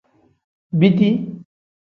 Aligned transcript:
Biti. 0.79 1.09